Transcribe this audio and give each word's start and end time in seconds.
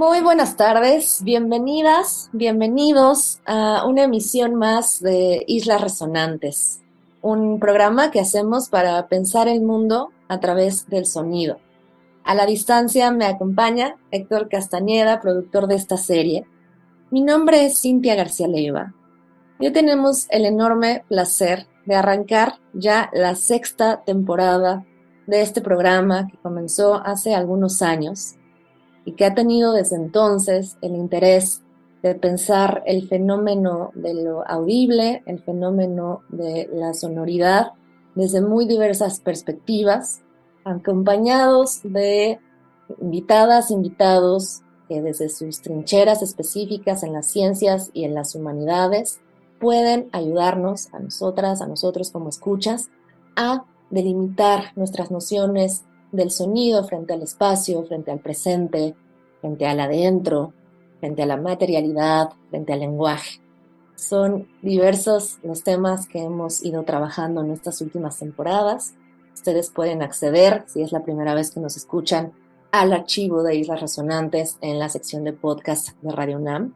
Muy 0.00 0.22
buenas 0.22 0.56
tardes, 0.56 1.22
bienvenidas, 1.24 2.30
bienvenidos 2.32 3.38
a 3.44 3.84
una 3.86 4.04
emisión 4.04 4.54
más 4.54 4.98
de 5.02 5.44
Islas 5.46 5.82
Resonantes, 5.82 6.80
un 7.20 7.60
programa 7.60 8.10
que 8.10 8.18
hacemos 8.18 8.70
para 8.70 9.08
pensar 9.08 9.46
el 9.46 9.60
mundo 9.60 10.08
a 10.26 10.40
través 10.40 10.88
del 10.88 11.04
sonido. 11.04 11.58
A 12.24 12.34
la 12.34 12.46
distancia 12.46 13.10
me 13.10 13.26
acompaña 13.26 13.96
Héctor 14.10 14.48
Castañeda, 14.48 15.20
productor 15.20 15.66
de 15.66 15.74
esta 15.74 15.98
serie. 15.98 16.46
Mi 17.10 17.20
nombre 17.20 17.66
es 17.66 17.78
Cintia 17.82 18.14
García 18.14 18.48
Leiva. 18.48 18.94
Hoy 19.58 19.70
tenemos 19.70 20.28
el 20.30 20.46
enorme 20.46 21.04
placer 21.10 21.66
de 21.84 21.96
arrancar 21.96 22.54
ya 22.72 23.10
la 23.12 23.34
sexta 23.34 24.02
temporada 24.02 24.82
de 25.26 25.42
este 25.42 25.60
programa 25.60 26.26
que 26.26 26.38
comenzó 26.38 26.94
hace 27.04 27.34
algunos 27.34 27.82
años 27.82 28.36
y 29.04 29.12
que 29.12 29.24
ha 29.24 29.34
tenido 29.34 29.72
desde 29.72 29.96
entonces 29.96 30.76
el 30.82 30.94
interés 30.94 31.62
de 32.02 32.14
pensar 32.14 32.82
el 32.86 33.08
fenómeno 33.08 33.90
de 33.94 34.14
lo 34.14 34.46
audible, 34.48 35.22
el 35.26 35.40
fenómeno 35.40 36.22
de 36.28 36.68
la 36.72 36.94
sonoridad, 36.94 37.72
desde 38.14 38.40
muy 38.40 38.66
diversas 38.66 39.20
perspectivas, 39.20 40.22
acompañados 40.64 41.80
de 41.82 42.38
invitadas, 43.00 43.70
invitados 43.70 44.62
que 44.88 45.02
desde 45.02 45.28
sus 45.28 45.60
trincheras 45.60 46.22
específicas 46.22 47.02
en 47.02 47.12
las 47.12 47.26
ciencias 47.26 47.90
y 47.92 48.04
en 48.04 48.14
las 48.14 48.34
humanidades 48.34 49.20
pueden 49.60 50.08
ayudarnos 50.12 50.92
a 50.92 50.98
nosotras, 50.98 51.60
a 51.60 51.66
nosotros 51.66 52.10
como 52.10 52.30
escuchas, 52.30 52.90
a 53.36 53.64
delimitar 53.90 54.72
nuestras 54.74 55.10
nociones 55.10 55.84
del 56.12 56.30
sonido 56.30 56.84
frente 56.84 57.12
al 57.12 57.22
espacio, 57.22 57.84
frente 57.84 58.10
al 58.10 58.20
presente, 58.20 58.94
frente 59.40 59.66
al 59.66 59.80
adentro, 59.80 60.52
frente 60.98 61.22
a 61.22 61.26
la 61.26 61.36
materialidad, 61.36 62.30
frente 62.50 62.72
al 62.72 62.80
lenguaje. 62.80 63.40
Son 63.94 64.48
diversos 64.62 65.38
los 65.42 65.62
temas 65.62 66.06
que 66.06 66.22
hemos 66.22 66.64
ido 66.64 66.84
trabajando 66.84 67.42
en 67.42 67.50
estas 67.50 67.80
últimas 67.80 68.18
temporadas. 68.18 68.94
Ustedes 69.34 69.70
pueden 69.70 70.02
acceder, 70.02 70.64
si 70.68 70.82
es 70.82 70.92
la 70.92 71.02
primera 71.02 71.34
vez 71.34 71.50
que 71.50 71.60
nos 71.60 71.76
escuchan, 71.76 72.32
al 72.72 72.92
archivo 72.92 73.42
de 73.42 73.56
Islas 73.56 73.80
Resonantes 73.80 74.58
en 74.60 74.78
la 74.78 74.88
sección 74.88 75.24
de 75.24 75.32
podcast 75.32 75.90
de 76.02 76.12
Radio 76.12 76.38
UNAM. 76.38 76.74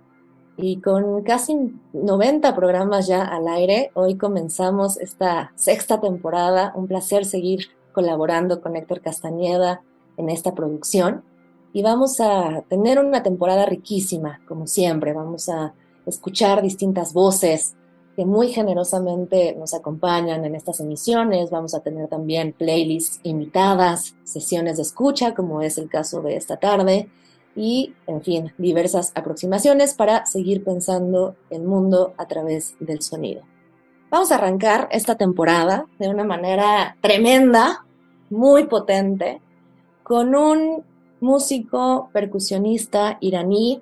Y 0.57 0.81
con 0.81 1.23
casi 1.23 1.75
90 1.93 2.55
programas 2.55 3.07
ya 3.07 3.23
al 3.23 3.49
aire, 3.49 3.91
hoy 3.95 4.17
comenzamos 4.17 4.99
esta 4.99 5.53
sexta 5.57 6.01
temporada. 6.01 6.73
Un 6.77 6.87
placer 6.87 7.25
seguir 7.25 7.69
colaborando 7.95 8.61
con 8.61 8.77
Héctor 8.77 9.01
Castañeda 9.01 9.83
en 10.19 10.29
esta 10.29 10.55
producción. 10.55 11.25
Y 11.73 11.83
vamos 11.83 12.21
a 12.21 12.63
tener 12.69 12.99
una 12.99 13.23
temporada 13.23 13.65
riquísima, 13.65 14.43
como 14.47 14.67
siempre. 14.67 15.15
Vamos 15.15 15.49
a 15.49 15.73
escuchar 16.05 16.61
distintas 16.61 17.15
voces 17.15 17.75
que 18.15 18.25
muy 18.25 18.49
generosamente 18.49 19.57
nos 19.57 19.75
acompañan 19.75 20.45
en 20.45 20.55
estas 20.55 20.81
emisiones. 20.81 21.51
Vamos 21.51 21.75
a 21.75 21.81
tener 21.81 22.09
también 22.09 22.53
playlists 22.53 23.21
invitadas, 23.23 24.15
sesiones 24.23 24.77
de 24.77 24.83
escucha, 24.83 25.35
como 25.35 25.63
es 25.63 25.79
el 25.79 25.89
caso 25.89 26.21
de 26.21 26.37
esta 26.37 26.59
tarde, 26.59 27.09
y, 27.57 27.95
en 28.07 28.23
fin, 28.23 28.53
diversas 28.59 29.13
aproximaciones 29.15 29.95
para 29.95 30.27
seguir 30.27 30.65
pensando 30.65 31.37
el 31.51 31.63
mundo 31.63 32.15
a 32.17 32.27
través 32.27 32.77
del 32.81 33.01
sonido. 33.03 33.43
Vamos 34.11 34.31
a 34.31 34.37
arrancar 34.37 34.89
esta 34.93 35.17
temporada 35.17 35.87
de 35.99 36.09
una 36.09 36.25
manera 36.25 36.97
tremenda, 37.01 37.84
muy 38.35 38.65
potente, 38.67 39.41
con 40.03 40.35
un 40.35 40.85
músico 41.21 42.11
percusionista 42.13 43.17
iraní 43.21 43.81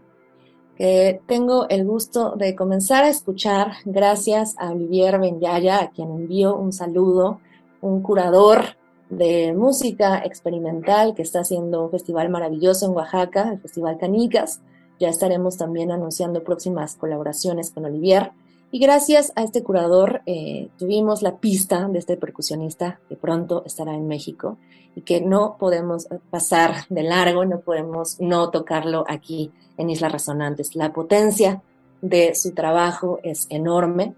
que 0.77 1.21
tengo 1.27 1.69
el 1.69 1.85
gusto 1.85 2.35
de 2.37 2.55
comenzar 2.55 3.05
a 3.05 3.09
escuchar 3.09 3.73
gracias 3.85 4.55
a 4.59 4.71
Olivier 4.71 5.19
Benyaya, 5.19 5.81
a 5.81 5.91
quien 5.91 6.11
envío 6.11 6.57
un 6.57 6.73
saludo, 6.73 7.41
un 7.81 8.03
curador 8.03 8.77
de 9.11 9.53
música 9.53 10.23
experimental 10.25 11.15
que 11.15 11.23
está 11.23 11.41
haciendo 11.41 11.85
un 11.85 11.91
festival 11.91 12.31
maravilloso 12.31 12.87
en 12.87 12.93
Oaxaca, 12.93 13.51
el 13.51 13.61
Festival 13.61 13.99
Canicas. 13.99 14.61
Ya 14.99 15.09
estaremos 15.09 15.57
también 15.59 15.91
anunciando 15.91 16.45
próximas 16.45 16.97
colaboraciones 16.97 17.71
con 17.71 17.85
Olivier. 17.85 18.33
Y 18.75 18.79
gracias 18.79 19.35
a 19.37 19.43
este 19.43 19.63
curador 19.63 20.23
eh, 20.25 20.71
tuvimos 20.79 21.21
la 21.21 21.37
pista 21.37 21.89
de 21.89 21.99
este 21.99 22.17
percusionista 22.17 23.01
que 23.07 23.17
pronto 23.17 23.63
estará 23.67 23.95
en 23.95 24.09
México 24.09 24.57
y 24.97 25.03
que 25.03 25.21
no 25.21 25.59
podemos 25.59 26.09
pasar 26.31 26.87
de 26.89 27.03
largo, 27.03 27.45
no 27.45 27.61
podemos 27.61 28.19
no 28.19 28.49
tocarlo 28.49 29.05
aquí 29.07 29.53
en 29.77 29.91
Islas 29.91 30.13
Resonantes. 30.13 30.75
La 30.75 30.91
potencia 30.91 31.63
de 32.01 32.35
su 32.35 32.55
trabajo 32.55 33.19
es 33.23 33.47
enorme, 33.51 34.15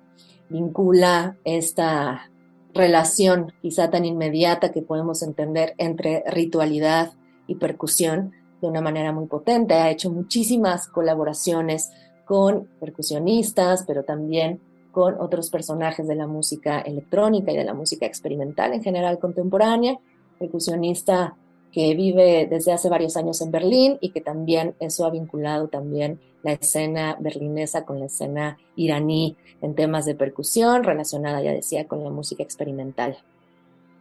vincula 0.48 1.36
esta 1.42 2.30
relación 2.72 3.52
quizá 3.60 3.90
tan 3.90 4.04
inmediata 4.04 4.70
que 4.70 4.82
podemos 4.82 5.24
entender 5.24 5.74
entre 5.78 6.22
ritualidad 6.28 7.12
y 7.48 7.56
percusión 7.56 8.30
de 8.62 8.68
una 8.68 8.80
manera 8.80 9.10
muy 9.10 9.26
potente. 9.26 9.74
Ha 9.74 9.90
hecho 9.90 10.12
muchísimas 10.12 10.86
colaboraciones 10.86 11.90
con 12.24 12.68
percusionistas, 12.80 13.84
pero 13.86 14.02
también 14.02 14.60
con 14.92 15.20
otros 15.20 15.50
personajes 15.50 16.06
de 16.06 16.14
la 16.14 16.26
música 16.26 16.80
electrónica 16.80 17.52
y 17.52 17.56
de 17.56 17.64
la 17.64 17.74
música 17.74 18.06
experimental 18.06 18.72
en 18.72 18.82
general 18.82 19.18
contemporánea, 19.18 19.98
percusionista 20.38 21.36
que 21.72 21.94
vive 21.96 22.46
desde 22.48 22.72
hace 22.72 22.88
varios 22.88 23.16
años 23.16 23.40
en 23.40 23.50
Berlín 23.50 23.98
y 24.00 24.10
que 24.10 24.20
también 24.20 24.76
eso 24.78 25.04
ha 25.04 25.10
vinculado 25.10 25.66
también 25.66 26.20
la 26.44 26.52
escena 26.52 27.16
berlinesa 27.18 27.84
con 27.84 27.98
la 27.98 28.06
escena 28.06 28.58
iraní 28.76 29.36
en 29.60 29.74
temas 29.74 30.04
de 30.04 30.14
percusión 30.14 30.84
relacionada, 30.84 31.42
ya 31.42 31.52
decía, 31.52 31.88
con 31.88 32.04
la 32.04 32.10
música 32.10 32.44
experimental. 32.44 33.18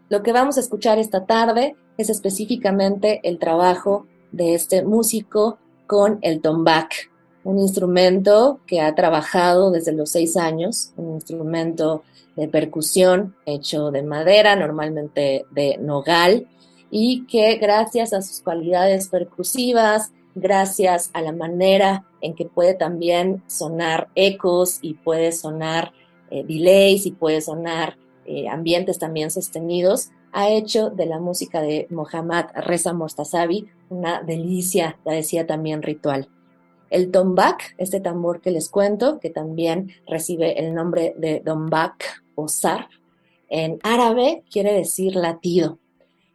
Lo 0.09 0.21
que 0.21 0.33
vamos 0.33 0.57
a 0.57 0.59
escuchar 0.59 0.99
esta 0.99 1.25
tarde 1.25 1.75
es 1.97 2.11
específicamente 2.11 3.21
el 3.23 3.39
trabajo 3.39 4.05
de 4.31 4.53
este 4.53 4.83
músico 4.83 5.57
con 5.87 6.19
el 6.21 6.41
tombak, 6.41 7.09
un 7.43 7.59
instrumento 7.59 8.59
que 8.65 8.81
ha 8.81 8.95
trabajado 8.95 9.71
desde 9.71 9.91
los 9.91 10.09
seis 10.11 10.37
años, 10.37 10.93
un 10.97 11.15
instrumento 11.15 12.03
de 12.35 12.47
percusión 12.47 13.35
hecho 13.45 13.91
de 13.91 14.03
madera, 14.03 14.55
normalmente 14.55 15.45
de 15.51 15.77
nogal, 15.77 16.47
y 16.89 17.25
que 17.25 17.55
gracias 17.57 18.13
a 18.13 18.21
sus 18.21 18.41
cualidades 18.41 19.09
percusivas, 19.09 20.11
gracias 20.35 21.09
a 21.13 21.21
la 21.21 21.31
manera 21.31 22.05
en 22.21 22.33
que 22.33 22.45
puede 22.45 22.73
también 22.73 23.43
sonar 23.47 24.09
ecos 24.15 24.79
y 24.81 24.95
puede 24.95 25.31
sonar 25.31 25.91
eh, 26.31 26.43
delays 26.47 27.05
y 27.05 27.11
puede 27.11 27.41
sonar 27.41 27.97
eh, 28.25 28.47
ambientes 28.47 28.99
también 28.99 29.29
sostenidos, 29.31 30.09
ha 30.31 30.49
hecho 30.49 30.89
de 30.89 31.05
la 31.05 31.19
música 31.19 31.61
de 31.61 31.87
Mohammad 31.91 32.45
Reza 32.55 32.93
Mostasavi 32.93 33.67
una 33.89 34.21
delicia, 34.23 34.97
ya 35.05 35.11
decía 35.11 35.45
también 35.45 35.83
ritual. 35.83 36.27
El 36.89 37.11
tombak, 37.11 37.75
este 37.77 37.99
tambor 37.99 38.41
que 38.41 38.51
les 38.51 38.69
cuento, 38.69 39.19
que 39.19 39.29
también 39.29 39.91
recibe 40.05 40.59
el 40.59 40.73
nombre 40.73 41.15
de 41.17 41.41
dombak 41.43 42.23
o 42.35 42.47
zar, 42.47 42.87
en 43.49 43.79
árabe 43.83 44.43
quiere 44.51 44.73
decir 44.73 45.15
latido 45.15 45.79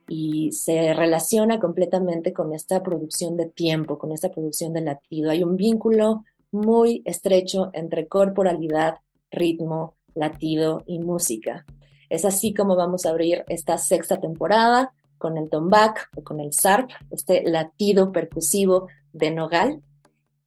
y 0.08 0.52
se 0.52 0.94
relaciona 0.94 1.60
completamente 1.60 2.32
con 2.32 2.54
esta 2.54 2.82
producción 2.82 3.36
de 3.36 3.46
tiempo, 3.46 3.98
con 3.98 4.12
esta 4.12 4.30
producción 4.30 4.72
de 4.72 4.80
latido. 4.80 5.30
Hay 5.30 5.42
un 5.42 5.56
vínculo 5.56 6.24
muy 6.50 7.02
estrecho 7.04 7.70
entre 7.74 8.08
corporalidad, 8.08 8.98
ritmo, 9.30 9.94
latido 10.14 10.82
y 10.86 10.98
música. 10.98 11.66
Es 12.08 12.24
así 12.24 12.54
como 12.54 12.74
vamos 12.74 13.04
a 13.04 13.10
abrir 13.10 13.44
esta 13.48 13.76
sexta 13.76 14.18
temporada 14.18 14.92
con 15.18 15.36
el 15.36 15.50
tombak 15.50 16.08
o 16.16 16.22
con 16.22 16.40
el 16.40 16.52
zarp, 16.54 16.90
este 17.10 17.42
latido 17.42 18.12
percusivo 18.12 18.88
de 19.12 19.30
Nogal, 19.30 19.82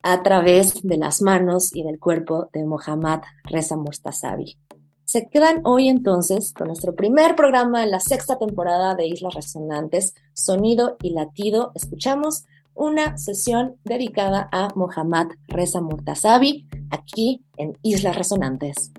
a 0.03 0.23
través 0.23 0.81
de 0.83 0.97
las 0.97 1.21
manos 1.21 1.75
y 1.75 1.83
del 1.83 1.99
cuerpo 1.99 2.49
de 2.53 2.65
Mohammad 2.65 3.21
Reza 3.43 3.77
Mustasavi. 3.77 4.57
Se 5.05 5.27
quedan 5.27 5.61
hoy 5.65 5.89
entonces 5.89 6.53
con 6.53 6.67
nuestro 6.67 6.95
primer 6.95 7.35
programa 7.35 7.83
en 7.83 7.91
la 7.91 7.99
sexta 7.99 8.37
temporada 8.37 8.95
de 8.95 9.07
Islas 9.07 9.33
Resonantes, 9.33 10.15
Sonido 10.33 10.95
y 11.01 11.09
Latido. 11.09 11.71
Escuchamos 11.75 12.45
una 12.73 13.17
sesión 13.17 13.75
dedicada 13.83 14.47
a 14.51 14.69
Mohammad 14.75 15.27
Reza 15.47 15.81
Murtazavi 15.81 16.67
aquí 16.89 17.43
en 17.57 17.77
Islas 17.81 18.15
Resonantes. 18.15 18.91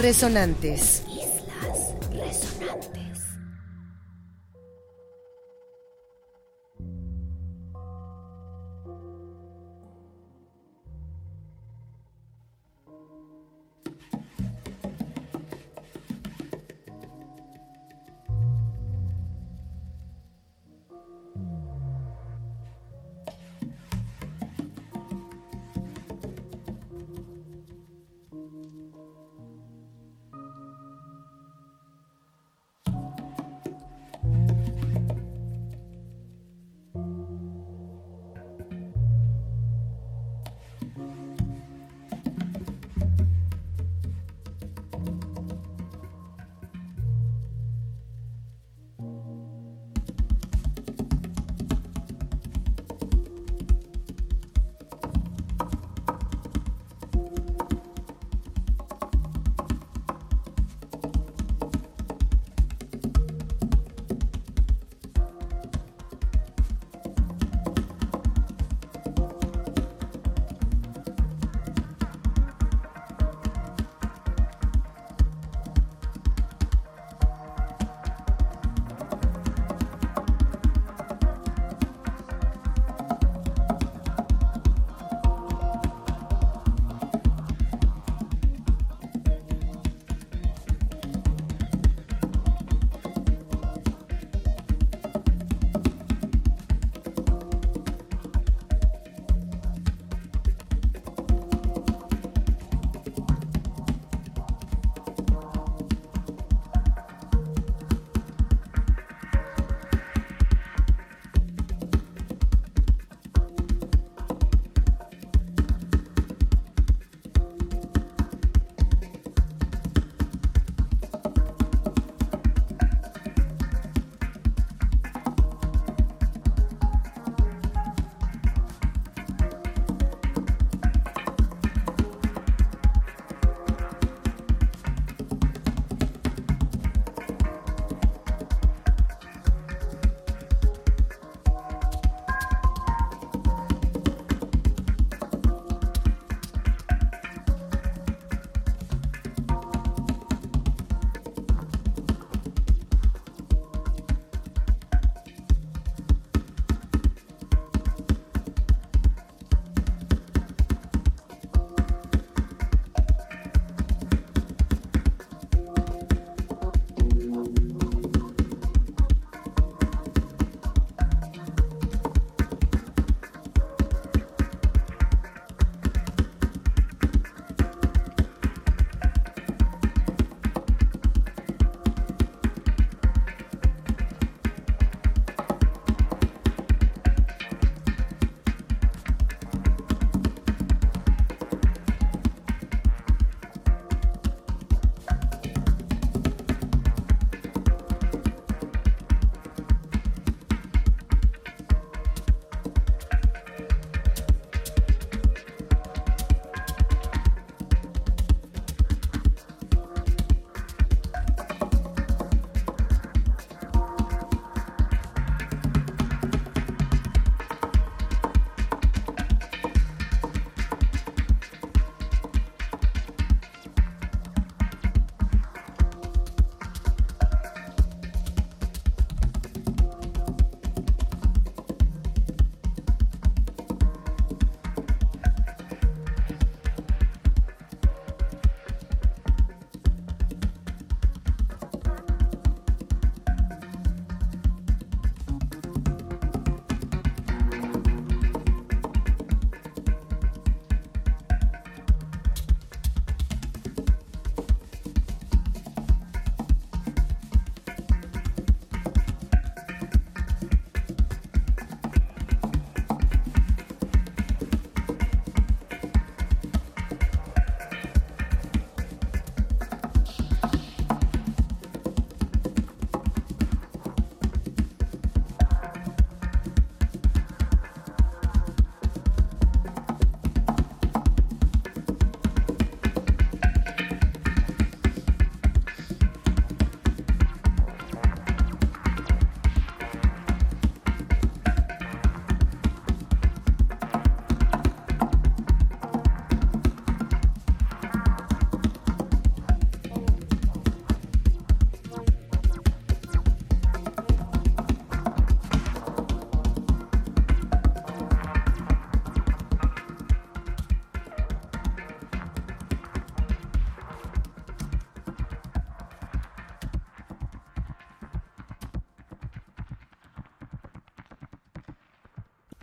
Resonantes. 0.00 1.03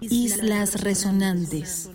Islas 0.09 0.81
Resonantes. 0.81 1.89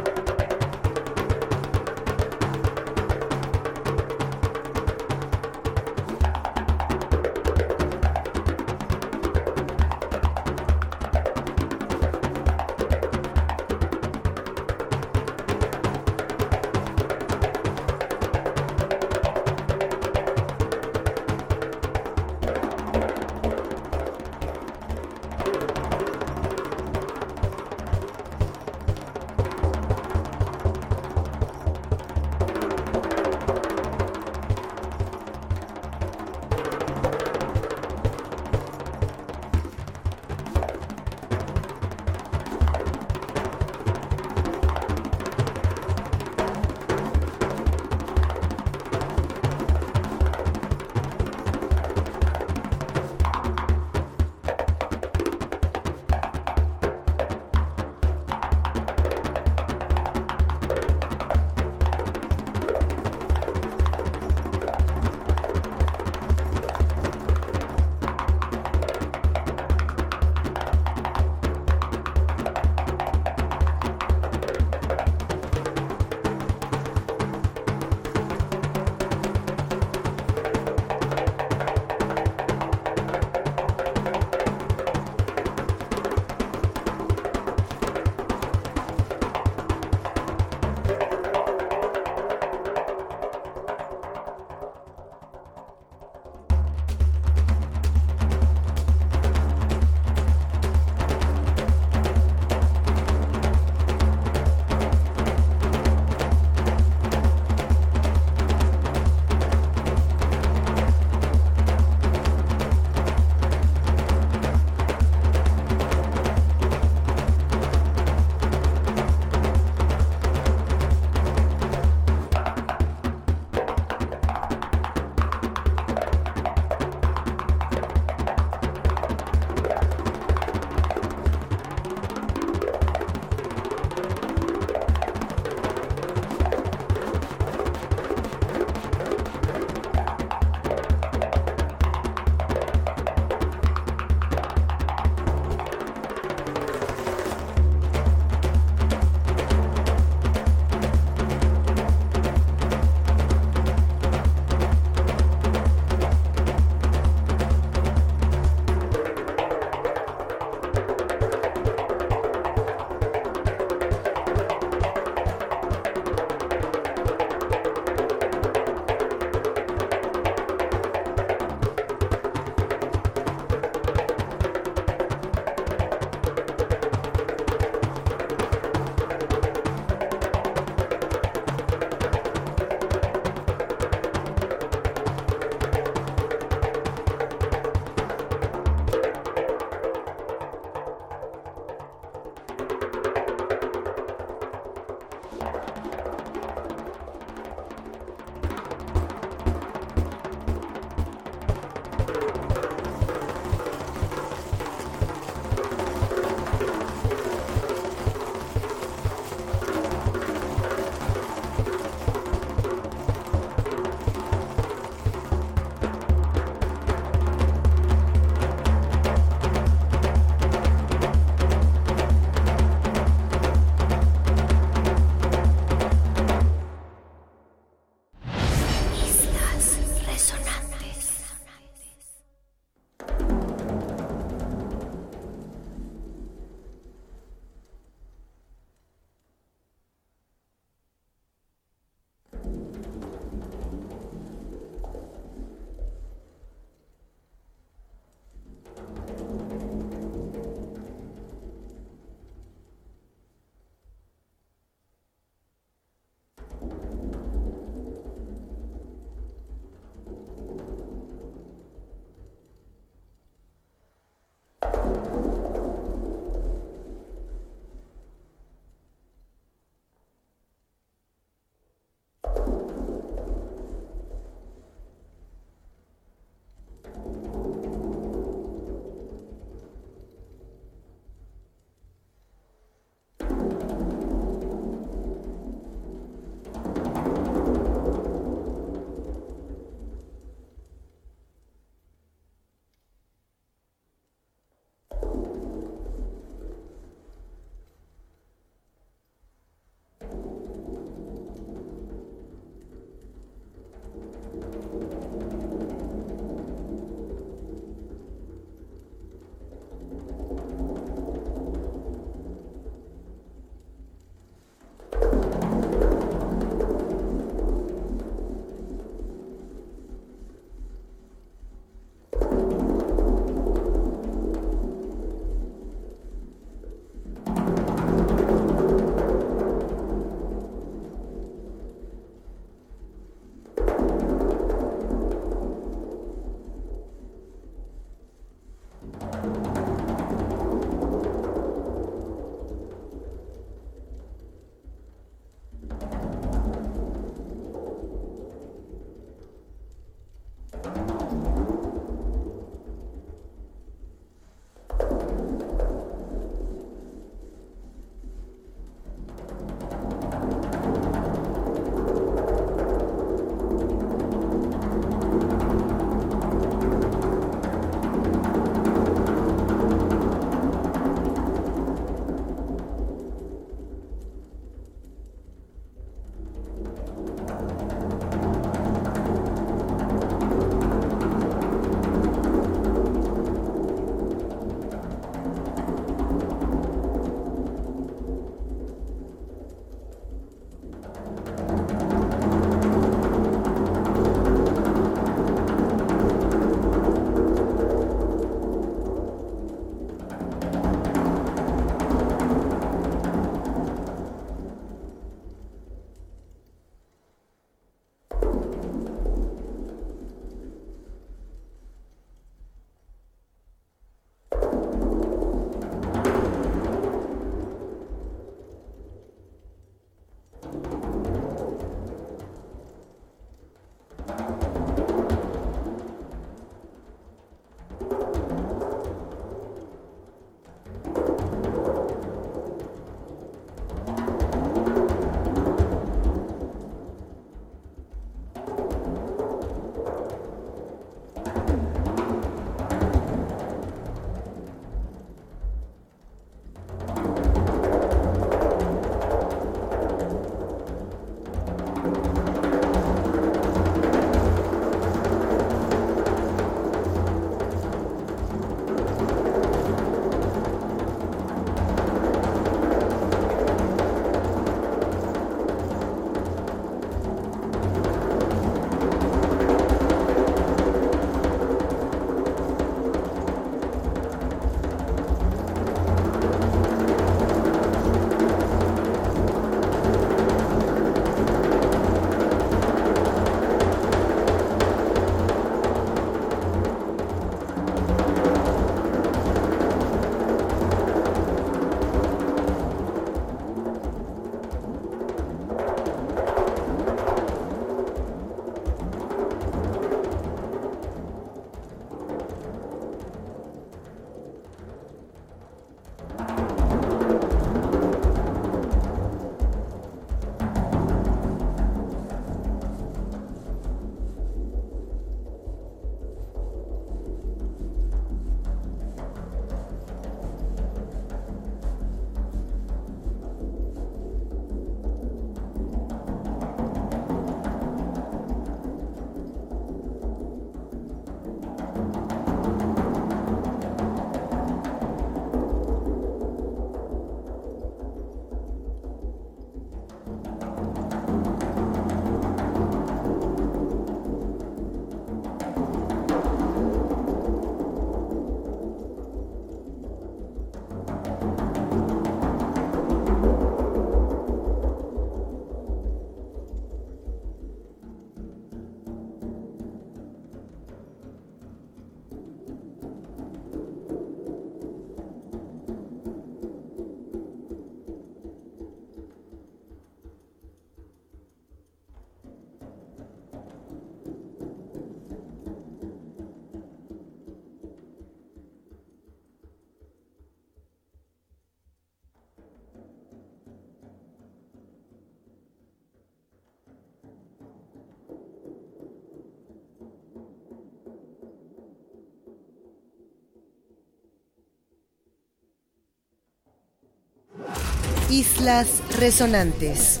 Islas 598.12 598.82
Resonantes. 598.98 600.00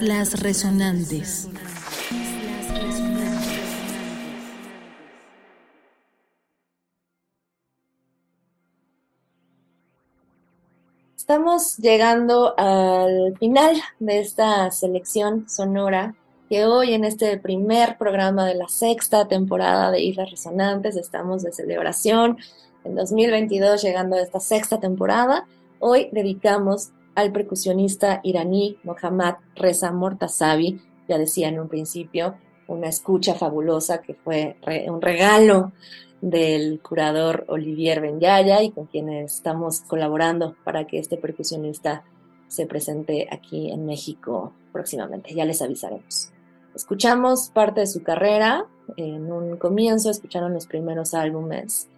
Islas 0.00 0.40
Resonantes. 0.40 1.48
Estamos 11.14 11.76
llegando 11.76 12.54
al 12.58 13.36
final 13.38 13.76
de 13.98 14.20
esta 14.20 14.70
selección 14.70 15.46
sonora 15.50 16.14
que 16.48 16.64
hoy 16.64 16.94
en 16.94 17.04
este 17.04 17.36
primer 17.36 17.98
programa 17.98 18.46
de 18.46 18.54
la 18.54 18.68
sexta 18.68 19.28
temporada 19.28 19.90
de 19.90 20.00
Islas 20.00 20.30
Resonantes 20.30 20.96
estamos 20.96 21.42
de 21.42 21.52
celebración 21.52 22.38
en 22.84 22.94
2022 22.94 23.82
llegando 23.82 24.16
a 24.16 24.22
esta 24.22 24.40
sexta 24.40 24.80
temporada. 24.80 25.46
Hoy 25.78 26.08
dedicamos 26.10 26.90
al 27.20 27.32
percusionista 27.32 28.20
iraní 28.22 28.78
Mohammad 28.84 29.36
Reza 29.54 29.92
Mortazavi, 29.92 30.80
ya 31.08 31.18
decía 31.18 31.48
en 31.48 31.60
un 31.60 31.68
principio, 31.68 32.34
una 32.68 32.88
escucha 32.88 33.34
fabulosa 33.34 34.00
que 34.00 34.14
fue 34.14 34.56
un 34.88 35.00
regalo 35.00 35.72
del 36.20 36.80
curador 36.80 37.44
Olivier 37.48 38.00
Benyaya 38.00 38.62
y 38.62 38.70
con 38.70 38.86
quienes 38.86 39.34
estamos 39.34 39.80
colaborando 39.80 40.54
para 40.64 40.86
que 40.86 40.98
este 40.98 41.16
percusionista 41.16 42.04
se 42.48 42.66
presente 42.66 43.28
aquí 43.30 43.70
en 43.70 43.86
México 43.86 44.52
próximamente. 44.72 45.34
Ya 45.34 45.44
les 45.44 45.62
avisaremos. 45.62 46.30
Escuchamos 46.74 47.50
parte 47.50 47.80
de 47.80 47.86
su 47.86 48.02
carrera. 48.02 48.66
En 48.96 49.32
un 49.32 49.56
comienzo 49.56 50.10
escucharon 50.10 50.52
los 50.52 50.66
primeros 50.66 51.14
álbumes 51.14 51.88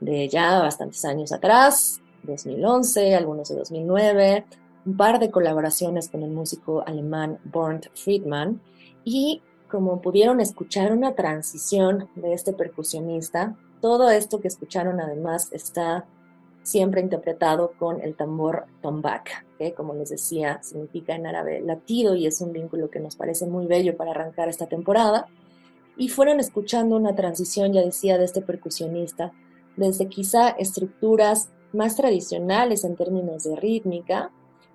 de 0.00 0.28
ya 0.28 0.58
bastantes 0.60 1.04
años 1.04 1.32
atrás, 1.32 2.00
2011, 2.24 3.14
algunos 3.14 3.48
de 3.48 3.56
2009, 3.56 4.44
un 4.84 4.96
par 4.96 5.18
de 5.18 5.30
colaboraciones 5.30 6.08
con 6.08 6.22
el 6.22 6.30
músico 6.30 6.82
alemán 6.86 7.38
Bernd 7.44 7.88
Friedman 7.94 8.60
y 9.04 9.42
como 9.68 10.02
pudieron 10.02 10.40
escuchar 10.40 10.92
una 10.92 11.14
transición 11.14 12.08
de 12.14 12.34
este 12.34 12.52
percusionista, 12.52 13.56
todo 13.80 14.10
esto 14.10 14.40
que 14.40 14.48
escucharon 14.48 15.00
además 15.00 15.48
está 15.52 16.04
siempre 16.62 17.00
interpretado 17.00 17.72
con 17.78 18.00
el 18.00 18.14
tambor 18.14 18.66
tombak, 18.82 19.44
que 19.58 19.74
como 19.74 19.94
les 19.94 20.10
decía 20.10 20.62
significa 20.62 21.14
en 21.14 21.26
árabe 21.26 21.60
latido 21.60 22.14
y 22.14 22.26
es 22.26 22.40
un 22.40 22.52
vínculo 22.52 22.90
que 22.90 23.00
nos 23.00 23.16
parece 23.16 23.46
muy 23.46 23.66
bello 23.66 23.96
para 23.96 24.12
arrancar 24.12 24.48
esta 24.48 24.66
temporada. 24.66 25.26
Y 25.96 26.08
fueron 26.08 26.40
escuchando 26.40 26.96
una 26.96 27.14
transición, 27.14 27.72
ya 27.72 27.82
decía, 27.82 28.16
de 28.16 28.24
este 28.24 28.40
percusionista, 28.40 29.32
desde 29.76 30.06
quizá 30.08 30.50
estructuras 30.50 31.50
más 31.72 31.96
tradicionales 31.96 32.84
en 32.84 32.96
términos 32.96 33.44
de 33.44 33.56
rítmica, 33.56 34.30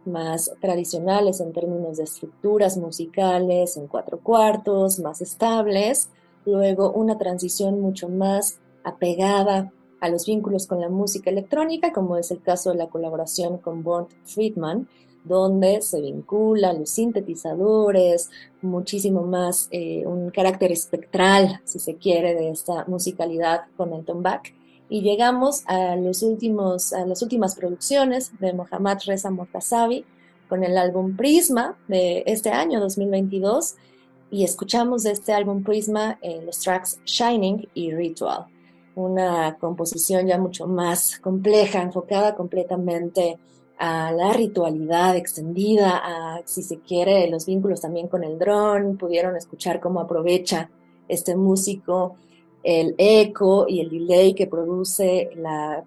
más 0.07 0.51
tradicionales 0.61 1.39
en 1.39 1.53
términos 1.53 1.97
de 1.97 2.03
estructuras 2.03 2.77
musicales 2.77 3.77
en 3.77 3.87
cuatro 3.87 4.19
cuartos, 4.19 4.99
más 4.99 5.21
estables, 5.21 6.09
luego 6.45 6.91
una 6.91 7.17
transición 7.17 7.81
mucho 7.81 8.09
más 8.09 8.59
apegada 8.83 9.71
a 9.99 10.09
los 10.09 10.25
vínculos 10.25 10.67
con 10.67 10.79
la 10.79 10.89
música 10.89 11.29
electrónica, 11.29 11.91
como 11.91 12.17
es 12.17 12.31
el 12.31 12.41
caso 12.41 12.71
de 12.71 12.77
la 12.77 12.87
colaboración 12.87 13.57
con 13.57 13.83
Bernd 13.83 14.09
Friedman, 14.25 14.87
donde 15.23 15.81
se 15.81 16.01
vincula 16.01 16.73
los 16.73 16.89
sintetizadores, 16.89 18.29
muchísimo 18.61 19.23
más 19.23 19.67
eh, 19.71 20.03
un 20.05 20.29
carácter 20.29 20.71
espectral, 20.71 21.59
si 21.65 21.79
se 21.79 21.95
quiere, 21.95 22.33
de 22.33 22.49
esta 22.51 22.85
musicalidad 22.85 23.65
con 23.75 23.93
el 23.93 24.05
tombak. 24.05 24.53
Y 24.89 25.01
llegamos 25.01 25.63
a, 25.67 25.95
los 25.95 26.23
últimos, 26.23 26.93
a 26.93 27.05
las 27.05 27.21
últimas 27.21 27.55
producciones 27.55 28.31
de 28.39 28.53
Mohammad 28.53 28.99
Reza 29.05 29.29
Mortazavi 29.29 30.05
con 30.47 30.63
el 30.63 30.77
álbum 30.77 31.15
Prisma 31.15 31.77
de 31.87 32.23
este 32.25 32.49
año 32.51 32.79
2022 32.79 33.75
y 34.31 34.43
escuchamos 34.43 35.03
de 35.03 35.11
este 35.11 35.33
álbum 35.33 35.63
Prisma 35.63 36.17
eh, 36.21 36.41
los 36.45 36.59
tracks 36.59 36.99
Shining 37.05 37.67
y 37.73 37.91
Ritual, 37.91 38.45
una 38.95 39.57
composición 39.57 40.27
ya 40.27 40.37
mucho 40.37 40.67
más 40.67 41.19
compleja, 41.19 41.81
enfocada 41.81 42.35
completamente 42.35 43.37
a 43.77 44.11
la 44.11 44.33
ritualidad 44.33 45.15
extendida, 45.15 46.01
a, 46.03 46.41
si 46.45 46.63
se 46.63 46.79
quiere, 46.79 47.29
los 47.29 47.45
vínculos 47.45 47.81
también 47.81 48.07
con 48.07 48.23
el 48.23 48.39
dron, 48.39 48.97
pudieron 48.97 49.35
escuchar 49.35 49.79
cómo 49.79 49.99
aprovecha 49.99 50.69
este 51.07 51.35
músico 51.35 52.15
el 52.67 52.95
eco 52.97 53.65
y 53.65 53.79
el 53.79 53.89
delay 53.89 54.33
que 54.33 54.45
produce 54.45 55.29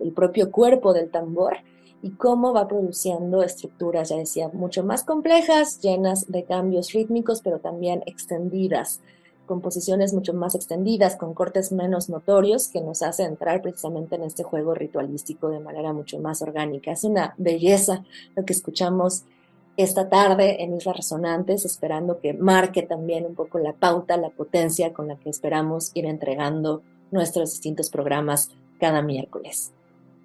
el 0.00 0.12
propio 0.12 0.50
cuerpo 0.50 0.94
del 0.94 1.10
tambor 1.10 1.58
y 2.00 2.12
cómo 2.12 2.54
va 2.54 2.68
produciendo 2.68 3.42
estructuras, 3.42 4.08
ya 4.08 4.16
decía, 4.16 4.48
mucho 4.54 4.82
más 4.82 5.04
complejas, 5.04 5.78
llenas 5.82 6.32
de 6.32 6.44
cambios 6.44 6.94
rítmicos, 6.94 7.42
pero 7.42 7.58
también 7.58 8.02
extendidas, 8.06 9.00
composiciones 9.44 10.14
mucho 10.14 10.32
más 10.32 10.54
extendidas, 10.54 11.16
con 11.16 11.34
cortes 11.34 11.70
menos 11.70 12.08
notorios, 12.08 12.68
que 12.68 12.80
nos 12.80 13.02
hace 13.02 13.24
entrar 13.24 13.60
precisamente 13.60 14.16
en 14.16 14.22
este 14.22 14.42
juego 14.42 14.72
ritualístico 14.72 15.50
de 15.50 15.60
manera 15.60 15.92
mucho 15.92 16.18
más 16.18 16.40
orgánica. 16.40 16.92
Es 16.92 17.04
una 17.04 17.34
belleza 17.36 18.04
lo 18.34 18.46
que 18.46 18.54
escuchamos 18.54 19.24
esta 19.76 20.08
tarde 20.08 20.62
en 20.62 20.76
Islas 20.76 20.96
Resonantes, 20.96 21.64
esperando 21.64 22.20
que 22.20 22.34
marque 22.34 22.82
también 22.82 23.24
un 23.24 23.34
poco 23.34 23.58
la 23.58 23.72
pauta, 23.72 24.16
la 24.16 24.30
potencia 24.30 24.92
con 24.92 25.08
la 25.08 25.16
que 25.16 25.30
esperamos 25.30 25.90
ir 25.94 26.06
entregando 26.06 26.82
nuestros 27.10 27.50
distintos 27.50 27.90
programas 27.90 28.50
cada 28.78 29.02
miércoles. 29.02 29.72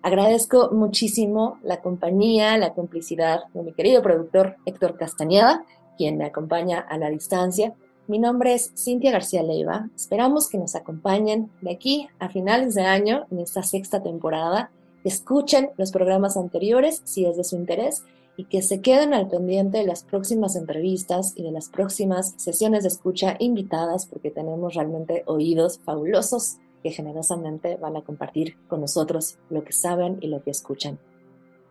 Agradezco 0.01 0.69
muchísimo 0.71 1.57
la 1.63 1.81
compañía, 1.81 2.57
la 2.57 2.73
complicidad 2.73 3.45
de 3.53 3.63
mi 3.63 3.73
querido 3.73 4.03
productor 4.03 4.55
Héctor 4.65 4.97
Castañeda, 4.97 5.65
quien 5.97 6.17
me 6.17 6.25
acompaña 6.25 6.79
a 6.79 6.97
la 6.97 7.09
distancia. 7.09 7.73
Mi 8.07 8.19
nombre 8.19 8.53
es 8.53 8.71
Cintia 8.75 9.11
García 9.11 9.41
Leiva. 9.41 9.89
Esperamos 9.95 10.47
que 10.47 10.59
nos 10.59 10.75
acompañen 10.75 11.49
de 11.61 11.71
aquí 11.71 12.07
a 12.19 12.29
finales 12.29 12.75
de 12.75 12.83
año 12.83 13.25
en 13.31 13.39
esta 13.39 13.63
sexta 13.63 14.03
temporada. 14.03 14.69
Escuchen 15.03 15.71
los 15.77 15.91
programas 15.91 16.37
anteriores 16.37 17.01
si 17.03 17.25
es 17.25 17.35
de 17.35 17.43
su 17.43 17.55
interés 17.55 18.03
y 18.37 18.45
que 18.45 18.61
se 18.61 18.81
queden 18.81 19.13
al 19.13 19.27
pendiente 19.27 19.77
de 19.77 19.85
las 19.85 20.03
próximas 20.03 20.55
entrevistas 20.55 21.33
y 21.35 21.43
de 21.43 21.51
las 21.51 21.69
próximas 21.69 22.33
sesiones 22.37 22.83
de 22.83 22.89
escucha 22.89 23.35
invitadas 23.39 24.05
porque 24.05 24.31
tenemos 24.31 24.73
realmente 24.73 25.23
oídos 25.25 25.79
fabulosos 25.79 26.57
que 26.83 26.91
generosamente 26.91 27.77
van 27.77 27.97
a 27.97 28.03
compartir 28.03 28.57
con 28.67 28.81
nosotros 28.81 29.37
lo 29.49 29.63
que 29.63 29.73
saben 29.73 30.17
y 30.21 30.27
lo 30.27 30.43
que 30.43 30.51
escuchan. 30.51 30.99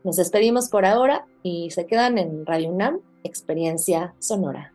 Nos 0.03 0.17
despedimos 0.17 0.69
por 0.69 0.85
ahora 0.85 1.27
y 1.43 1.71
se 1.71 1.87
quedan 1.87 2.19
en 2.19 2.45
Radio 2.45 2.71
UNAM, 2.71 3.01
Experiencia 3.23 4.15
Sonora. 4.19 4.75